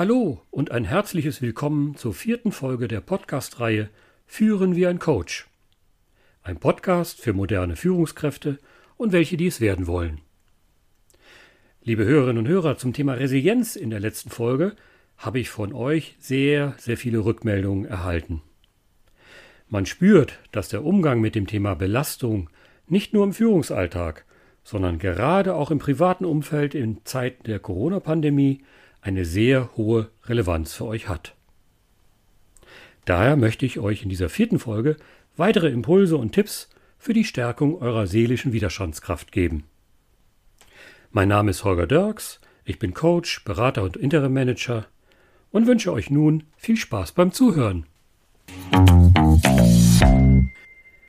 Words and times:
Hallo 0.00 0.40
und 0.50 0.70
ein 0.70 0.84
herzliches 0.84 1.42
Willkommen 1.42 1.94
zur 1.94 2.14
vierten 2.14 2.52
Folge 2.52 2.88
der 2.88 3.02
Podcast-Reihe 3.02 3.90
Führen 4.24 4.74
wie 4.74 4.86
ein 4.86 4.98
Coach. 4.98 5.46
Ein 6.42 6.56
Podcast 6.56 7.20
für 7.20 7.34
moderne 7.34 7.76
Führungskräfte 7.76 8.58
und 8.96 9.12
welche 9.12 9.36
dies 9.36 9.60
werden 9.60 9.86
wollen. 9.86 10.22
Liebe 11.82 12.06
Hörerinnen 12.06 12.38
und 12.38 12.48
Hörer, 12.48 12.78
zum 12.78 12.94
Thema 12.94 13.12
Resilienz 13.12 13.76
in 13.76 13.90
der 13.90 14.00
letzten 14.00 14.30
Folge 14.30 14.74
habe 15.18 15.38
ich 15.38 15.50
von 15.50 15.74
euch 15.74 16.16
sehr, 16.18 16.72
sehr 16.78 16.96
viele 16.96 17.18
Rückmeldungen 17.18 17.84
erhalten. 17.84 18.40
Man 19.68 19.84
spürt, 19.84 20.38
dass 20.50 20.70
der 20.70 20.82
Umgang 20.82 21.20
mit 21.20 21.34
dem 21.34 21.46
Thema 21.46 21.74
Belastung 21.74 22.48
nicht 22.86 23.12
nur 23.12 23.24
im 23.24 23.34
Führungsalltag, 23.34 24.24
sondern 24.64 24.98
gerade 24.98 25.54
auch 25.54 25.70
im 25.70 25.78
privaten 25.78 26.24
Umfeld 26.24 26.74
in 26.74 27.04
Zeiten 27.04 27.42
der 27.42 27.58
Corona-Pandemie 27.58 28.62
eine 29.00 29.24
sehr 29.24 29.76
hohe 29.76 30.10
Relevanz 30.24 30.74
für 30.74 30.84
euch 30.84 31.08
hat. 31.08 31.34
Daher 33.04 33.36
möchte 33.36 33.66
ich 33.66 33.78
euch 33.78 34.02
in 34.02 34.08
dieser 34.08 34.28
vierten 34.28 34.58
Folge 34.58 34.96
weitere 35.36 35.68
Impulse 35.68 36.16
und 36.16 36.32
Tipps 36.32 36.68
für 36.98 37.14
die 37.14 37.24
Stärkung 37.24 37.80
eurer 37.80 38.06
seelischen 38.06 38.52
Widerstandskraft 38.52 39.32
geben. 39.32 39.64
Mein 41.10 41.28
Name 41.28 41.50
ist 41.50 41.64
Holger 41.64 41.86
Dirks, 41.86 42.40
ich 42.64 42.78
bin 42.78 42.94
Coach, 42.94 43.42
Berater 43.44 43.82
und 43.82 43.96
Interim 43.96 44.32
Manager 44.32 44.86
und 45.50 45.66
wünsche 45.66 45.92
euch 45.92 46.10
nun 46.10 46.44
viel 46.56 46.76
Spaß 46.76 47.12
beim 47.12 47.32
Zuhören. 47.32 47.86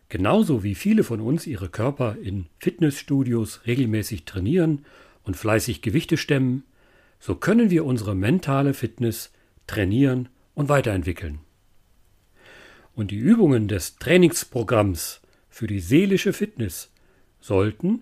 Genauso 0.09 0.63
wie 0.63 0.75
viele 0.75 1.03
von 1.03 1.21
uns 1.21 1.45
ihre 1.45 1.69
Körper 1.69 2.17
in 2.21 2.47
Fitnessstudios 2.59 3.61
regelmäßig 3.67 4.25
trainieren 4.25 4.85
und 5.23 5.37
fleißig 5.37 5.81
Gewichte 5.81 6.17
stemmen, 6.17 6.63
so 7.21 7.35
können 7.35 7.69
wir 7.69 7.85
unsere 7.85 8.15
mentale 8.15 8.73
Fitness 8.73 9.31
trainieren 9.67 10.27
und 10.55 10.67
weiterentwickeln. 10.69 11.39
Und 12.95 13.11
die 13.11 13.17
Übungen 13.17 13.67
des 13.67 13.97
Trainingsprogramms 13.97 15.21
für 15.47 15.67
die 15.67 15.79
seelische 15.79 16.33
Fitness 16.33 16.91
sollten, 17.39 18.01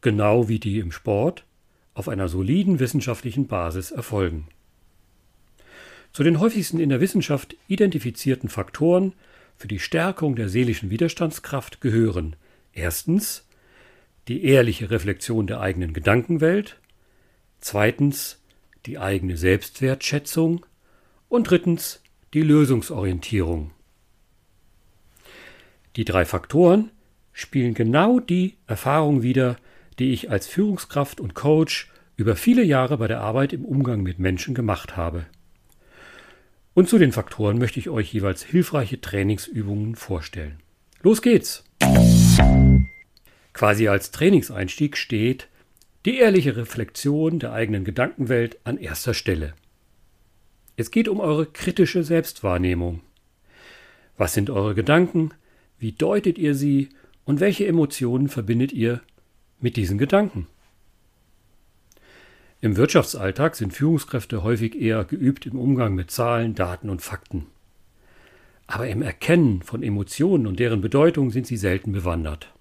genau 0.00 0.48
wie 0.48 0.60
die 0.60 0.78
im 0.78 0.92
Sport, 0.92 1.44
auf 1.92 2.08
einer 2.08 2.28
soliden 2.28 2.78
wissenschaftlichen 2.78 3.48
Basis 3.48 3.90
erfolgen. 3.90 4.46
Zu 6.12 6.22
den 6.22 6.38
häufigsten 6.38 6.78
in 6.78 6.88
der 6.88 7.00
Wissenschaft 7.00 7.56
identifizierten 7.66 8.48
Faktoren 8.48 9.12
für 9.56 9.68
die 9.68 9.80
Stärkung 9.80 10.36
der 10.36 10.48
seelischen 10.48 10.88
Widerstandskraft 10.88 11.80
gehören 11.80 12.36
erstens 12.72 13.46
die 14.28 14.44
ehrliche 14.44 14.90
Reflexion 14.90 15.48
der 15.48 15.60
eigenen 15.60 15.94
Gedankenwelt, 15.94 16.78
zweitens 17.60 18.41
die 18.86 18.98
eigene 18.98 19.36
Selbstwertschätzung 19.36 20.66
und 21.28 21.50
drittens 21.50 22.02
die 22.34 22.42
Lösungsorientierung. 22.42 23.70
Die 25.96 26.04
drei 26.04 26.24
Faktoren 26.24 26.90
spielen 27.32 27.74
genau 27.74 28.20
die 28.20 28.56
Erfahrung 28.66 29.22
wider, 29.22 29.56
die 29.98 30.12
ich 30.12 30.30
als 30.30 30.46
Führungskraft 30.46 31.20
und 31.20 31.34
Coach 31.34 31.90
über 32.16 32.36
viele 32.36 32.62
Jahre 32.62 32.98
bei 32.98 33.08
der 33.08 33.20
Arbeit 33.20 33.52
im 33.52 33.64
Umgang 33.64 34.02
mit 34.02 34.18
Menschen 34.18 34.54
gemacht 34.54 34.96
habe. 34.96 35.26
Und 36.74 36.88
zu 36.88 36.98
den 36.98 37.12
Faktoren 37.12 37.58
möchte 37.58 37.78
ich 37.78 37.90
euch 37.90 38.12
jeweils 38.12 38.42
hilfreiche 38.42 39.00
Trainingsübungen 39.00 39.94
vorstellen. 39.94 40.60
Los 41.02 41.20
geht's! 41.20 41.64
Quasi 43.52 43.88
als 43.88 44.10
Trainingseinstieg 44.10 44.96
steht 44.96 45.48
die 46.04 46.18
ehrliche 46.18 46.56
Reflexion 46.56 47.38
der 47.38 47.52
eigenen 47.52 47.84
Gedankenwelt 47.84 48.58
an 48.64 48.76
erster 48.76 49.14
Stelle. 49.14 49.54
Es 50.76 50.90
geht 50.90 51.08
um 51.08 51.20
eure 51.20 51.46
kritische 51.46 52.02
Selbstwahrnehmung. 52.02 53.00
Was 54.16 54.34
sind 54.34 54.50
eure 54.50 54.74
Gedanken? 54.74 55.32
Wie 55.78 55.92
deutet 55.92 56.38
ihr 56.38 56.54
sie? 56.54 56.88
Und 57.24 57.38
welche 57.38 57.66
Emotionen 57.66 58.28
verbindet 58.28 58.72
ihr 58.72 59.00
mit 59.60 59.76
diesen 59.76 59.96
Gedanken? 59.96 60.48
Im 62.60 62.76
Wirtschaftsalltag 62.76 63.54
sind 63.54 63.72
Führungskräfte 63.72 64.42
häufig 64.42 64.80
eher 64.80 65.04
geübt 65.04 65.46
im 65.46 65.58
Umgang 65.58 65.94
mit 65.94 66.10
Zahlen, 66.10 66.54
Daten 66.54 66.90
und 66.90 67.02
Fakten. 67.02 67.46
Aber 68.66 68.88
im 68.88 69.02
Erkennen 69.02 69.62
von 69.62 69.82
Emotionen 69.82 70.46
und 70.46 70.58
deren 70.58 70.80
Bedeutung 70.80 71.30
sind 71.30 71.46
sie 71.46 71.56
selten 71.56 71.92
bewandert. 71.92 72.52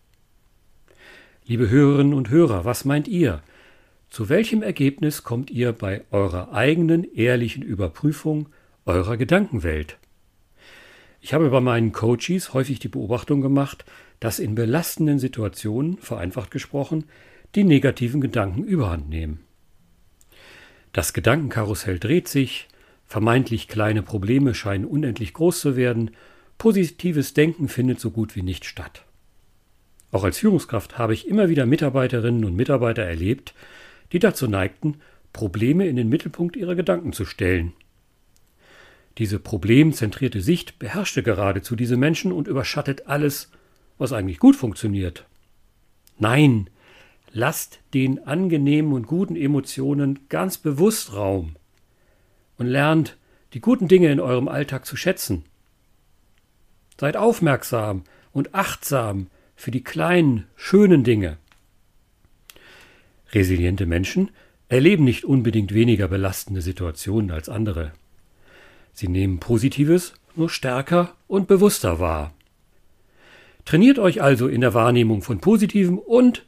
Liebe 1.51 1.69
Hörerinnen 1.69 2.13
und 2.13 2.29
Hörer, 2.29 2.63
was 2.63 2.85
meint 2.85 3.09
ihr? 3.09 3.43
Zu 4.09 4.29
welchem 4.29 4.63
Ergebnis 4.63 5.23
kommt 5.23 5.51
ihr 5.51 5.73
bei 5.73 6.05
eurer 6.09 6.53
eigenen 6.53 7.03
ehrlichen 7.03 7.61
Überprüfung 7.61 8.47
eurer 8.85 9.17
Gedankenwelt? 9.17 9.97
Ich 11.19 11.33
habe 11.33 11.49
bei 11.49 11.59
meinen 11.59 11.91
Coaches 11.91 12.53
häufig 12.53 12.79
die 12.79 12.87
Beobachtung 12.87 13.41
gemacht, 13.41 13.83
dass 14.21 14.39
in 14.39 14.55
belastenden 14.55 15.19
Situationen, 15.19 15.97
vereinfacht 15.97 16.51
gesprochen, 16.51 17.03
die 17.53 17.65
negativen 17.65 18.21
Gedanken 18.21 18.63
überhand 18.63 19.09
nehmen. 19.09 19.41
Das 20.93 21.11
Gedankenkarussell 21.11 21.99
dreht 21.99 22.29
sich, 22.29 22.69
vermeintlich 23.07 23.67
kleine 23.67 24.03
Probleme 24.03 24.55
scheinen 24.55 24.85
unendlich 24.85 25.33
groß 25.33 25.59
zu 25.59 25.75
werden, 25.75 26.11
positives 26.57 27.33
Denken 27.33 27.67
findet 27.67 27.99
so 27.99 28.09
gut 28.09 28.37
wie 28.37 28.41
nicht 28.41 28.63
statt. 28.63 29.03
Auch 30.11 30.23
als 30.23 30.39
Führungskraft 30.39 30.97
habe 30.97 31.13
ich 31.13 31.27
immer 31.27 31.49
wieder 31.49 31.65
Mitarbeiterinnen 31.65 32.43
und 32.45 32.55
Mitarbeiter 32.55 33.03
erlebt, 33.03 33.53
die 34.11 34.19
dazu 34.19 34.47
neigten, 34.47 34.99
Probleme 35.31 35.87
in 35.87 35.95
den 35.95 36.09
Mittelpunkt 36.09 36.57
ihrer 36.57 36.75
Gedanken 36.75 37.13
zu 37.13 37.25
stellen. 37.25 37.73
Diese 39.17 39.39
problemzentrierte 39.39 40.41
Sicht 40.41 40.79
beherrschte 40.79 41.23
geradezu 41.23 41.75
diese 41.75 41.97
Menschen 41.97 42.31
und 42.31 42.47
überschattet 42.47 43.07
alles, 43.07 43.51
was 43.97 44.13
eigentlich 44.13 44.39
gut 44.39 44.55
funktioniert. 44.55 45.25
Nein, 46.17 46.69
lasst 47.31 47.79
den 47.93 48.25
angenehmen 48.25 48.93
und 48.93 49.07
guten 49.07 49.35
Emotionen 49.35 50.19
ganz 50.29 50.57
bewusst 50.57 51.13
Raum 51.13 51.55
und 52.57 52.67
lernt 52.67 53.17
die 53.53 53.61
guten 53.61 53.87
Dinge 53.87 54.11
in 54.11 54.19
eurem 54.19 54.47
Alltag 54.47 54.85
zu 54.85 54.95
schätzen. 54.95 55.43
Seid 56.99 57.17
aufmerksam 57.17 58.03
und 58.31 58.53
achtsam 58.53 59.27
für 59.61 59.69
die 59.69 59.83
kleinen, 59.83 60.47
schönen 60.55 61.03
Dinge. 61.03 61.37
Resiliente 63.31 63.85
Menschen 63.85 64.31
erleben 64.69 65.03
nicht 65.03 65.23
unbedingt 65.23 65.71
weniger 65.71 66.07
belastende 66.07 66.63
Situationen 66.63 67.29
als 67.29 67.47
andere. 67.47 67.91
Sie 68.91 69.07
nehmen 69.07 69.39
Positives 69.39 70.15
nur 70.35 70.49
stärker 70.49 71.13
und 71.27 71.47
bewusster 71.47 71.99
wahr. 71.99 72.33
Trainiert 73.63 73.99
euch 73.99 74.23
also 74.23 74.47
in 74.47 74.61
der 74.61 74.73
Wahrnehmung 74.73 75.21
von 75.21 75.41
Positivem 75.41 75.99
und 75.99 76.43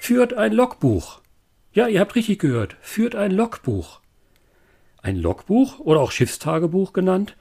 führt 0.00 0.34
ein 0.34 0.52
Logbuch. 0.52 1.20
Ja, 1.72 1.86
ihr 1.86 2.00
habt 2.00 2.16
richtig 2.16 2.40
gehört, 2.40 2.76
führt 2.80 3.14
ein 3.14 3.30
Logbuch. 3.30 4.00
Ein 5.02 5.14
Logbuch 5.14 5.78
oder 5.78 6.00
auch 6.00 6.10
Schiffstagebuch 6.10 6.92
genannt, 6.92 7.36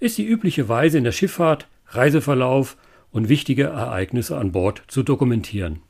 ist 0.00 0.16
die 0.16 0.24
übliche 0.24 0.66
Weise 0.70 0.96
in 0.96 1.04
der 1.04 1.12
Schifffahrt, 1.12 1.68
Reiseverlauf 1.88 2.78
und 3.10 3.28
wichtige 3.28 3.64
Ereignisse 3.64 4.36
an 4.36 4.52
Bord 4.52 4.82
zu 4.88 5.02
dokumentieren. 5.02 5.80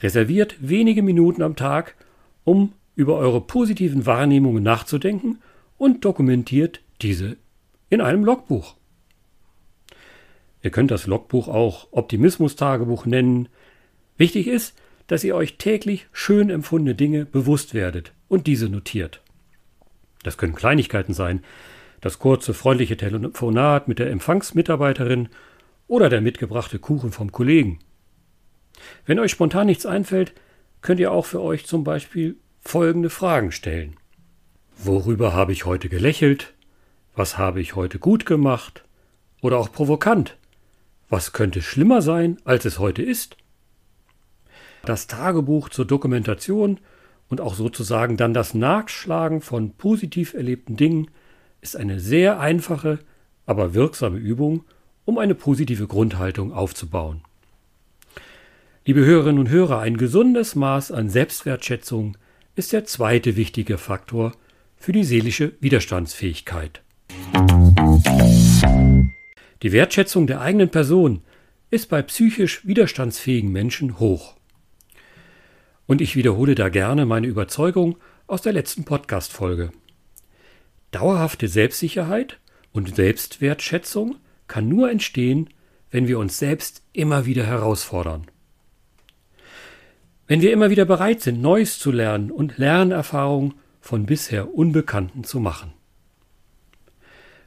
Reserviert 0.00 0.56
wenige 0.60 1.02
Minuten 1.02 1.42
am 1.42 1.56
Tag, 1.56 1.94
um 2.44 2.72
über 2.94 3.16
eure 3.16 3.40
positiven 3.40 4.04
Wahrnehmungen 4.06 4.62
nachzudenken 4.62 5.40
und 5.78 6.04
dokumentiert 6.04 6.80
diese 7.00 7.36
in 7.88 8.00
einem 8.00 8.24
Logbuch. 8.24 8.76
Ihr 10.62 10.70
könnt 10.70 10.90
das 10.90 11.06
Logbuch 11.06 11.48
auch 11.48 11.88
Optimismus-Tagebuch 11.90 13.06
nennen. 13.06 13.48
Wichtig 14.16 14.46
ist, 14.46 14.74
dass 15.08 15.24
ihr 15.24 15.34
euch 15.34 15.58
täglich 15.58 16.06
schön 16.12 16.50
empfundene 16.50 16.94
Dinge 16.94 17.26
bewusst 17.26 17.74
werdet 17.74 18.12
und 18.28 18.46
diese 18.46 18.68
notiert. 18.68 19.20
Das 20.22 20.38
können 20.38 20.54
Kleinigkeiten 20.54 21.14
sein, 21.14 21.42
das 22.00 22.18
kurze, 22.18 22.54
freundliche 22.54 22.96
Telefonat 22.96 23.88
mit 23.88 23.98
der 23.98 24.10
Empfangsmitarbeiterin 24.10 25.28
oder 25.92 26.08
der 26.08 26.22
mitgebrachte 26.22 26.78
Kuchen 26.78 27.12
vom 27.12 27.32
Kollegen. 27.32 27.78
Wenn 29.04 29.18
euch 29.18 29.30
spontan 29.30 29.66
nichts 29.66 29.84
einfällt, 29.84 30.32
könnt 30.80 30.98
ihr 31.00 31.12
auch 31.12 31.26
für 31.26 31.42
euch 31.42 31.66
zum 31.66 31.84
Beispiel 31.84 32.36
folgende 32.62 33.10
Fragen 33.10 33.52
stellen. 33.52 33.98
Worüber 34.78 35.34
habe 35.34 35.52
ich 35.52 35.66
heute 35.66 35.90
gelächelt? 35.90 36.54
Was 37.14 37.36
habe 37.36 37.60
ich 37.60 37.76
heute 37.76 37.98
gut 37.98 38.24
gemacht? 38.24 38.84
Oder 39.42 39.58
auch 39.58 39.70
provokant? 39.70 40.38
Was 41.10 41.34
könnte 41.34 41.60
schlimmer 41.60 42.00
sein, 42.00 42.38
als 42.44 42.64
es 42.64 42.78
heute 42.78 43.02
ist? 43.02 43.36
Das 44.86 45.08
Tagebuch 45.08 45.68
zur 45.68 45.84
Dokumentation 45.84 46.80
und 47.28 47.42
auch 47.42 47.54
sozusagen 47.54 48.16
dann 48.16 48.32
das 48.32 48.54
Nachschlagen 48.54 49.42
von 49.42 49.74
positiv 49.74 50.32
erlebten 50.32 50.78
Dingen 50.78 51.10
ist 51.60 51.76
eine 51.76 52.00
sehr 52.00 52.40
einfache, 52.40 53.00
aber 53.44 53.74
wirksame 53.74 54.16
Übung, 54.16 54.64
um 55.04 55.18
eine 55.18 55.34
positive 55.34 55.86
Grundhaltung 55.86 56.52
aufzubauen. 56.52 57.22
Liebe 58.84 59.04
Hörerinnen 59.04 59.38
und 59.38 59.48
Hörer, 59.48 59.80
ein 59.80 59.96
gesundes 59.96 60.54
Maß 60.54 60.90
an 60.92 61.08
Selbstwertschätzung 61.08 62.16
ist 62.56 62.72
der 62.72 62.84
zweite 62.84 63.36
wichtige 63.36 63.78
Faktor 63.78 64.32
für 64.76 64.92
die 64.92 65.04
seelische 65.04 65.52
Widerstandsfähigkeit. 65.60 66.82
Die 69.62 69.70
Wertschätzung 69.70 70.26
der 70.26 70.40
eigenen 70.40 70.70
Person 70.70 71.22
ist 71.70 71.88
bei 71.88 72.02
psychisch 72.02 72.66
widerstandsfähigen 72.66 73.52
Menschen 73.52 74.00
hoch. 74.00 74.34
Und 75.86 76.00
ich 76.00 76.16
wiederhole 76.16 76.54
da 76.54 76.68
gerne 76.68 77.06
meine 77.06 77.28
Überzeugung 77.28 77.96
aus 78.26 78.42
der 78.42 78.52
letzten 78.52 78.84
Podcast-Folge. 78.84 79.70
Dauerhafte 80.90 81.48
Selbstsicherheit 81.48 82.38
und 82.72 82.96
Selbstwertschätzung 82.96 84.16
kann 84.52 84.68
nur 84.68 84.90
entstehen, 84.90 85.48
wenn 85.90 86.08
wir 86.08 86.18
uns 86.18 86.36
selbst 86.36 86.82
immer 86.92 87.24
wieder 87.24 87.46
herausfordern. 87.46 88.26
Wenn 90.26 90.42
wir 90.42 90.52
immer 90.52 90.68
wieder 90.68 90.84
bereit 90.84 91.22
sind, 91.22 91.40
Neues 91.40 91.78
zu 91.78 91.90
lernen 91.90 92.30
und 92.30 92.58
Lernerfahrungen 92.58 93.54
von 93.80 94.04
bisher 94.04 94.54
Unbekannten 94.54 95.24
zu 95.24 95.40
machen. 95.40 95.72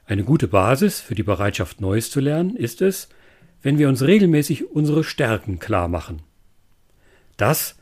Eine 0.07 0.23
gute 0.23 0.47
Basis 0.47 0.99
für 0.99 1.13
die 1.13 1.21
Bereitschaft, 1.21 1.79
Neues 1.79 2.09
zu 2.09 2.21
lernen, 2.21 2.55
ist 2.55 2.81
es, 2.81 3.07
wenn 3.61 3.77
wir 3.77 3.87
uns 3.87 4.01
regelmäßig 4.01 4.71
unsere 4.71 5.03
Stärken 5.03 5.59
klar 5.59 5.87
machen. 5.87 6.23
Das, 7.37 7.77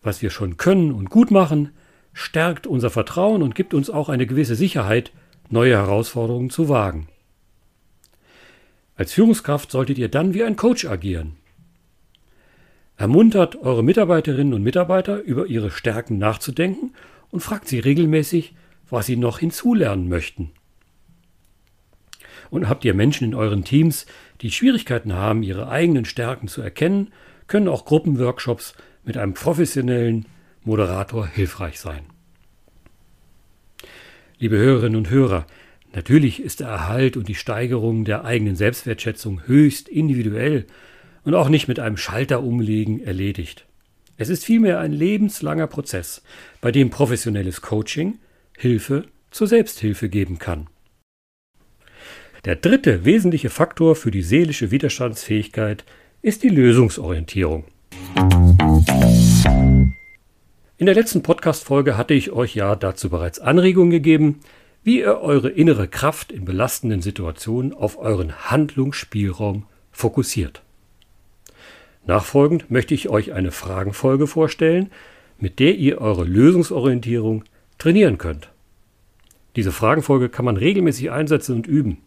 was 0.00 0.22
wir 0.22 0.30
schon 0.30 0.58
können 0.58 0.92
und 0.92 1.10
gut 1.10 1.32
machen, 1.32 1.72
stärkt 2.12 2.68
unser 2.68 2.90
Vertrauen 2.90 3.42
und 3.42 3.56
gibt 3.56 3.74
uns 3.74 3.90
auch 3.90 4.08
eine 4.08 4.28
gewisse 4.28 4.54
Sicherheit, 4.54 5.10
neue 5.48 5.72
Herausforderungen 5.72 6.50
zu 6.50 6.68
wagen. 6.68 7.08
Als 9.00 9.14
Führungskraft 9.14 9.70
solltet 9.70 9.96
ihr 9.96 10.10
dann 10.10 10.34
wie 10.34 10.44
ein 10.44 10.56
Coach 10.56 10.84
agieren. 10.84 11.36
Ermuntert 12.98 13.56
eure 13.56 13.82
Mitarbeiterinnen 13.82 14.52
und 14.52 14.62
Mitarbeiter 14.62 15.22
über 15.22 15.46
ihre 15.46 15.70
Stärken 15.70 16.18
nachzudenken 16.18 16.92
und 17.30 17.40
fragt 17.40 17.66
sie 17.66 17.78
regelmäßig, 17.78 18.54
was 18.90 19.06
sie 19.06 19.16
noch 19.16 19.38
hinzulernen 19.38 20.10
möchten. 20.10 20.50
Und 22.50 22.68
habt 22.68 22.84
ihr 22.84 22.92
Menschen 22.92 23.24
in 23.24 23.34
euren 23.34 23.64
Teams, 23.64 24.04
die 24.42 24.50
Schwierigkeiten 24.50 25.14
haben, 25.14 25.42
ihre 25.42 25.70
eigenen 25.70 26.04
Stärken 26.04 26.46
zu 26.46 26.60
erkennen, 26.60 27.10
können 27.46 27.68
auch 27.68 27.86
Gruppenworkshops 27.86 28.74
mit 29.02 29.16
einem 29.16 29.32
professionellen 29.32 30.26
Moderator 30.62 31.26
hilfreich 31.26 31.80
sein. 31.80 32.02
Liebe 34.38 34.58
Hörerinnen 34.58 34.96
und 34.96 35.08
Hörer, 35.08 35.46
natürlich 35.94 36.42
ist 36.42 36.60
der 36.60 36.68
Erhalt 36.68 37.16
und 37.16 37.28
die 37.28 37.34
Steigerung 37.34 38.04
der 38.04 38.24
eigenen 38.24 38.56
Selbstwertschätzung 38.56 39.46
höchst 39.46 39.88
individuell 39.88 40.66
und 41.24 41.34
auch 41.34 41.48
nicht 41.48 41.68
mit 41.68 41.78
einem 41.78 41.96
Schalter 41.96 42.42
umlegen 42.42 43.00
erledigt. 43.00 43.66
Es 44.16 44.28
ist 44.28 44.44
vielmehr 44.44 44.80
ein 44.80 44.92
lebenslanger 44.92 45.66
Prozess, 45.66 46.22
bei 46.60 46.72
dem 46.72 46.90
professionelles 46.90 47.62
Coaching 47.62 48.18
Hilfe 48.56 49.06
zur 49.30 49.46
Selbsthilfe 49.46 50.08
geben 50.08 50.38
kann. 50.38 50.68
Der 52.44 52.56
dritte 52.56 53.04
wesentliche 53.04 53.50
Faktor 53.50 53.96
für 53.96 54.10
die 54.10 54.22
seelische 54.22 54.70
Widerstandsfähigkeit 54.70 55.84
ist 56.22 56.42
die 56.42 56.48
Lösungsorientierung. 56.48 57.64
In 60.76 60.86
der 60.86 60.94
letzten 60.94 61.22
Podcast-Folge 61.22 61.98
hatte 61.98 62.14
ich 62.14 62.30
euch 62.32 62.54
ja 62.54 62.76
dazu 62.76 63.10
bereits 63.10 63.38
Anregungen 63.38 63.90
gegeben, 63.90 64.40
wie 64.82 65.00
ihr 65.00 65.20
eure 65.20 65.50
innere 65.50 65.88
Kraft 65.88 66.32
in 66.32 66.44
belastenden 66.44 67.02
Situationen 67.02 67.72
auf 67.74 67.98
euren 67.98 68.50
Handlungsspielraum 68.50 69.66
fokussiert. 69.92 70.62
Nachfolgend 72.06 72.70
möchte 72.70 72.94
ich 72.94 73.08
euch 73.08 73.32
eine 73.32 73.52
Fragenfolge 73.52 74.26
vorstellen, 74.26 74.90
mit 75.38 75.58
der 75.58 75.76
ihr 75.76 76.00
eure 76.00 76.24
Lösungsorientierung 76.24 77.44
trainieren 77.78 78.18
könnt. 78.18 78.50
Diese 79.56 79.72
Fragenfolge 79.72 80.28
kann 80.28 80.44
man 80.44 80.56
regelmäßig 80.56 81.10
einsetzen 81.10 81.56
und 81.56 81.66
üben. 81.66 81.98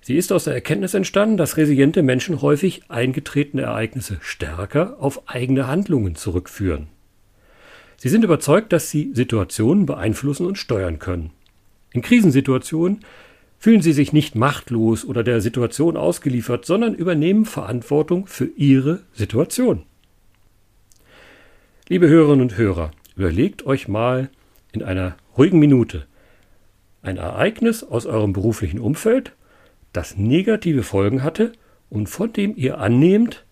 Sie 0.00 0.16
ist 0.16 0.32
aus 0.32 0.44
der 0.44 0.54
Erkenntnis 0.54 0.94
entstanden, 0.94 1.36
dass 1.36 1.56
resiliente 1.56 2.02
Menschen 2.02 2.42
häufig 2.42 2.82
eingetretene 2.88 3.62
Ereignisse 3.62 4.18
stärker 4.20 4.96
auf 4.98 5.28
eigene 5.28 5.68
Handlungen 5.68 6.16
zurückführen. 6.16 6.88
Sie 7.96 8.08
sind 8.08 8.24
überzeugt, 8.24 8.72
dass 8.72 8.90
sie 8.90 9.12
Situationen 9.14 9.86
beeinflussen 9.86 10.46
und 10.46 10.58
steuern 10.58 10.98
können. 10.98 11.30
In 11.92 12.02
Krisensituationen 12.02 13.00
fühlen 13.58 13.82
sie 13.82 13.92
sich 13.92 14.12
nicht 14.12 14.34
machtlos 14.34 15.04
oder 15.04 15.22
der 15.22 15.40
Situation 15.40 15.96
ausgeliefert, 15.96 16.64
sondern 16.64 16.94
übernehmen 16.94 17.44
Verantwortung 17.44 18.26
für 18.26 18.46
ihre 18.56 19.00
Situation. 19.12 19.84
Liebe 21.88 22.08
Hörerinnen 22.08 22.42
und 22.42 22.56
Hörer, 22.56 22.90
überlegt 23.16 23.66
euch 23.66 23.86
mal 23.86 24.30
in 24.72 24.82
einer 24.82 25.16
ruhigen 25.36 25.58
Minute 25.58 26.06
ein 27.02 27.16
Ereignis 27.16 27.84
aus 27.84 28.06
eurem 28.06 28.32
beruflichen 28.32 28.78
Umfeld, 28.78 29.32
das 29.92 30.16
negative 30.16 30.82
Folgen 30.82 31.22
hatte 31.22 31.52
und 31.90 32.08
von 32.08 32.32
dem 32.32 32.56
ihr 32.56 32.78
annehmt, 32.78 33.44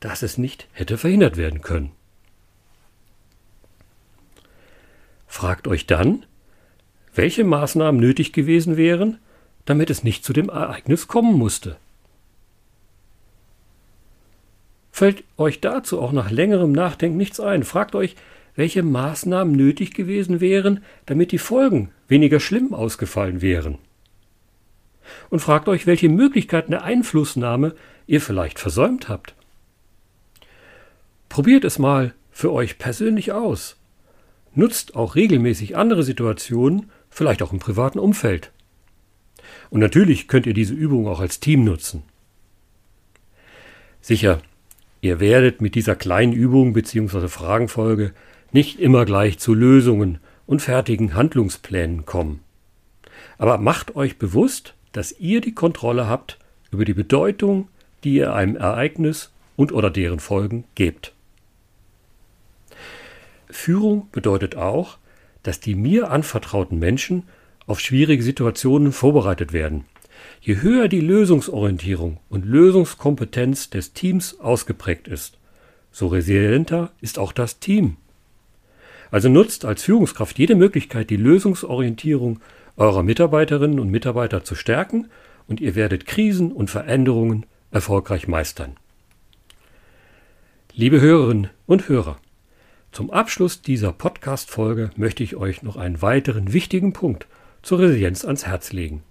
dass 0.00 0.22
es 0.22 0.38
nicht 0.38 0.68
hätte 0.72 0.96
verhindert 0.96 1.36
werden 1.36 1.60
können. 1.60 1.92
Fragt 5.26 5.68
euch 5.68 5.86
dann, 5.86 6.24
welche 7.14 7.44
Maßnahmen 7.44 8.00
nötig 8.00 8.32
gewesen 8.32 8.76
wären, 8.76 9.18
damit 9.64 9.90
es 9.90 10.02
nicht 10.02 10.24
zu 10.24 10.32
dem 10.32 10.48
Ereignis 10.48 11.08
kommen 11.08 11.36
musste. 11.36 11.76
Fällt 14.90 15.24
euch 15.36 15.60
dazu 15.60 16.00
auch 16.00 16.12
nach 16.12 16.30
längerem 16.30 16.72
Nachdenken 16.72 17.16
nichts 17.16 17.40
ein, 17.40 17.64
fragt 17.64 17.94
euch, 17.94 18.16
welche 18.54 18.82
Maßnahmen 18.82 19.54
nötig 19.54 19.94
gewesen 19.94 20.40
wären, 20.40 20.84
damit 21.06 21.32
die 21.32 21.38
Folgen 21.38 21.90
weniger 22.08 22.40
schlimm 22.40 22.74
ausgefallen 22.74 23.40
wären 23.40 23.78
und 25.30 25.40
fragt 25.40 25.68
euch, 25.68 25.86
welche 25.86 26.08
Möglichkeiten 26.08 26.70
der 26.70 26.84
Einflussnahme 26.84 27.74
ihr 28.06 28.20
vielleicht 28.20 28.58
versäumt 28.58 29.08
habt. 29.08 29.34
Probiert 31.28 31.64
es 31.64 31.78
mal 31.78 32.14
für 32.30 32.52
euch 32.52 32.78
persönlich 32.78 33.32
aus. 33.32 33.76
Nutzt 34.54 34.94
auch 34.94 35.14
regelmäßig 35.14 35.76
andere 35.76 36.02
Situationen, 36.02 36.90
vielleicht 37.12 37.42
auch 37.42 37.52
im 37.52 37.60
privaten 37.60 38.00
Umfeld. 38.00 38.50
Und 39.70 39.80
natürlich 39.80 40.26
könnt 40.26 40.46
ihr 40.46 40.54
diese 40.54 40.74
Übung 40.74 41.06
auch 41.06 41.20
als 41.20 41.38
Team 41.38 41.62
nutzen. 41.62 42.02
Sicher, 44.00 44.40
ihr 45.00 45.20
werdet 45.20 45.60
mit 45.60 45.74
dieser 45.74 45.94
kleinen 45.94 46.32
Übung 46.32 46.72
bzw. 46.72 47.28
Fragenfolge 47.28 48.12
nicht 48.50 48.80
immer 48.80 49.04
gleich 49.04 49.38
zu 49.38 49.54
Lösungen 49.54 50.18
und 50.46 50.60
fertigen 50.60 51.14
Handlungsplänen 51.14 52.04
kommen. 52.04 52.40
Aber 53.38 53.58
macht 53.58 53.94
euch 53.94 54.18
bewusst, 54.18 54.74
dass 54.92 55.12
ihr 55.18 55.40
die 55.40 55.54
Kontrolle 55.54 56.08
habt 56.08 56.38
über 56.70 56.84
die 56.84 56.94
Bedeutung, 56.94 57.68
die 58.04 58.14
ihr 58.14 58.34
einem 58.34 58.56
Ereignis 58.56 59.32
und 59.56 59.72
oder 59.72 59.90
deren 59.90 60.20
Folgen 60.20 60.64
gebt. 60.74 61.12
Führung 63.48 64.08
bedeutet 64.12 64.56
auch, 64.56 64.98
dass 65.42 65.60
die 65.60 65.74
mir 65.74 66.10
anvertrauten 66.10 66.78
Menschen 66.78 67.24
auf 67.66 67.80
schwierige 67.80 68.22
Situationen 68.22 68.92
vorbereitet 68.92 69.52
werden. 69.52 69.84
Je 70.40 70.60
höher 70.60 70.88
die 70.88 71.00
Lösungsorientierung 71.00 72.18
und 72.28 72.44
Lösungskompetenz 72.44 73.70
des 73.70 73.92
Teams 73.92 74.40
ausgeprägt 74.40 75.08
ist, 75.08 75.38
so 75.90 76.06
resilienter 76.08 76.90
ist 77.00 77.18
auch 77.18 77.32
das 77.32 77.58
Team. 77.58 77.96
Also 79.10 79.28
nutzt 79.28 79.64
als 79.64 79.82
Führungskraft 79.82 80.38
jede 80.38 80.54
Möglichkeit, 80.54 81.10
die 81.10 81.16
Lösungsorientierung 81.16 82.40
eurer 82.76 83.02
Mitarbeiterinnen 83.02 83.78
und 83.78 83.90
Mitarbeiter 83.90 84.42
zu 84.42 84.54
stärken 84.54 85.08
und 85.46 85.60
ihr 85.60 85.74
werdet 85.74 86.06
Krisen 86.06 86.50
und 86.50 86.70
Veränderungen 86.70 87.44
erfolgreich 87.70 88.26
meistern. 88.26 88.76
Liebe 90.74 91.00
Hörerinnen 91.00 91.50
und 91.66 91.88
Hörer, 91.88 92.18
zum 92.92 93.10
Abschluss 93.10 93.62
dieser 93.62 93.90
Podcast-Folge 93.92 94.90
möchte 94.96 95.22
ich 95.24 95.34
euch 95.34 95.62
noch 95.62 95.76
einen 95.76 96.02
weiteren 96.02 96.52
wichtigen 96.52 96.92
Punkt 96.92 97.26
zur 97.62 97.78
Resilienz 97.78 98.24
ans 98.24 98.46
Herz 98.46 98.72
legen. 98.72 99.02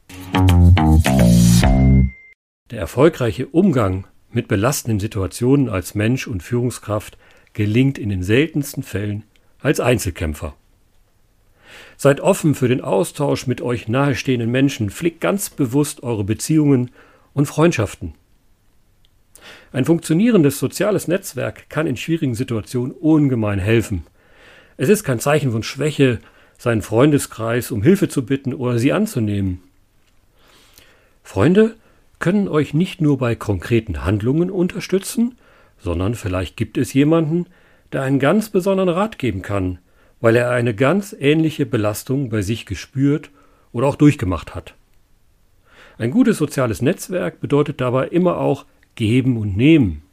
Der 2.70 2.80
erfolgreiche 2.80 3.48
Umgang 3.48 4.06
mit 4.30 4.48
belastenden 4.48 5.00
Situationen 5.00 5.68
als 5.68 5.96
Mensch 5.96 6.28
und 6.28 6.44
Führungskraft 6.44 7.18
gelingt 7.54 7.98
in 7.98 8.10
den 8.10 8.22
seltensten 8.22 8.84
Fällen 8.84 9.24
als 9.60 9.80
Einzelkämpfer. 9.80 10.56
Seid 11.98 12.22
offen 12.22 12.54
für 12.54 12.68
den 12.68 12.82
Austausch 12.82 13.48
mit 13.48 13.62
euch 13.62 13.88
nahestehenden 13.88 14.52
Menschen, 14.52 14.92
pflegt 14.92 15.22
ganz 15.22 15.50
bewusst 15.50 16.04
eure 16.04 16.24
Beziehungen 16.24 16.92
und 17.34 17.48
Freundschaften. 17.48 18.14
Ein 19.74 19.86
funktionierendes 19.86 20.60
soziales 20.60 21.08
Netzwerk 21.08 21.70
kann 21.70 21.88
in 21.88 21.96
schwierigen 21.96 22.36
Situationen 22.36 22.92
ungemein 22.92 23.60
helfen. 23.60 24.04
Es 24.78 24.90
ist 24.90 25.04
kein 25.04 25.20
Zeichen 25.20 25.52
von 25.52 25.64
Schwäche, 25.64 26.20
seinen 26.58 26.82
Freundeskreis 26.82 27.72
um 27.72 27.82
Hilfe 27.82 28.10
zu 28.10 28.26
bitten 28.26 28.54
oder 28.54 28.78
sie 28.78 28.92
anzunehmen. 28.92 29.62
Freunde 31.24 31.76
können 32.20 32.48
euch 32.48 32.74
nicht 32.74 33.02
nur 33.02 33.18
bei 33.18 33.36
konkreten 33.36 34.04
Handlungen 34.04 34.52
unterstützen, 34.52 35.38
sondern 35.80 36.16
vielleicht 36.16 36.58
gibt 36.58 36.78
es 36.78 36.94
jemanden, 36.94 37.48
der 37.94 38.04
einen 38.04 38.20
ganz 38.20 38.50
besonderen 38.50 38.90
Rat 38.90 39.18
geben 39.18 39.42
kann, 39.42 39.80
weil 40.20 40.36
er 40.36 40.52
eine 40.52 40.76
ganz 40.76 41.16
ähnliche 41.18 41.66
Belastung 41.66 42.30
bei 42.30 42.42
sich 42.42 42.66
gespürt 42.66 43.32
oder 43.72 43.88
auch 43.88 43.96
durchgemacht 43.96 44.54
hat. 44.54 44.76
Ein 45.98 46.12
gutes 46.12 46.38
soziales 46.38 46.82
Netzwerk 46.82 47.40
bedeutet 47.40 47.82
dabei 47.82 48.08
immer 48.08 48.38
auch 48.38 48.66
geben 48.96 49.38
und 49.38 49.56
nehmen. 49.58 50.04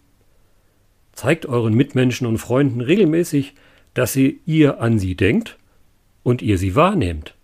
Zeigt 1.12 1.46
euren 1.46 1.74
Mitmenschen 1.74 2.26
und 2.26 2.38
Freunden 2.38 2.80
regelmäßig, 2.80 3.54
dass 3.94 4.12
sie 4.12 4.40
ihr 4.46 4.80
an 4.80 4.98
sie 4.98 5.16
denkt 5.16 5.58
und 6.22 6.42
ihr 6.42 6.58
sie 6.58 6.74
wahrnehmt. 6.74 7.34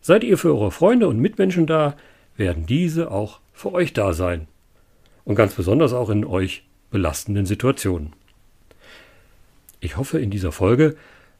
Seid 0.00 0.24
ihr 0.24 0.38
für 0.38 0.54
eure 0.54 0.70
Freunde 0.70 1.08
und 1.08 1.18
Mitmenschen 1.18 1.66
da, 1.66 1.96
werden 2.36 2.66
diese 2.66 3.10
auch 3.10 3.40
für 3.52 3.72
euch 3.72 3.92
da 3.92 4.14
sein. 4.14 4.46
Und 5.24 5.34
ganz 5.34 5.54
besonders 5.54 5.92
auch 5.92 6.08
in 6.08 6.24
euch 6.24 6.64
belastenden 6.90 7.44
Situationen. 7.44 8.14
Ich 9.80 9.96
hoffe, 9.96 10.18
in 10.18 10.30
dieser 10.30 10.52
Folge 10.52 10.96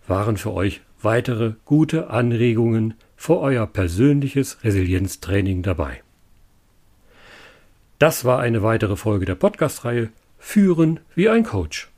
waren 0.07 0.37
für 0.37 0.53
euch 0.53 0.83
weitere 1.01 1.55
gute 1.65 2.11
Anregungen 2.11 2.95
für 3.17 3.39
euer 3.39 3.67
persönliches 3.67 4.63
Resilienztraining 4.65 5.63
dabei. 5.63 6.03
Das 7.99 8.25
war 8.25 8.39
eine 8.39 8.63
weitere 8.63 8.97
Folge 8.97 9.27
der 9.27 9.35
Podcast-Reihe 9.35 10.11
Führen 10.39 11.01
wie 11.17 11.29
ein 11.29 11.43
Coach. 11.43 11.91